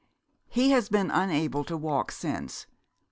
"He 0.49 0.71
has 0.71 0.89
been 0.89 1.11
unable 1.11 1.63
to 1.63 1.77
walk 1.77 2.11
since. 2.11 2.65